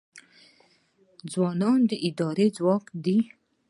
ځوانان 1.31 1.79
د 1.89 1.91
ادارې 2.07 2.47
ځواک 2.57 2.85
دی 3.03 3.17